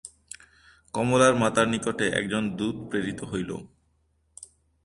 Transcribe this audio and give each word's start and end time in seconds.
কমলের 0.93 1.33
মাতার 1.35 1.67
নিকটে 1.67 2.05
একজন 2.09 2.43
দূত 2.57 2.75
প্রেরিত 2.89 3.19
হইল। 3.23 3.51